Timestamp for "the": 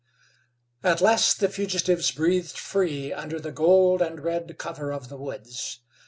1.39-1.47, 3.39-3.51, 5.09-5.17